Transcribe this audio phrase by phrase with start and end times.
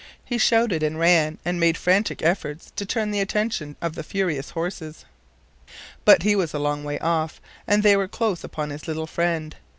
[0.25, 4.49] He shouted and ran and made frantic efforts to turn the attention of the furious
[4.49, 5.05] horses,
[6.05, 9.57] but he was a long way off and they were close upon his little friend.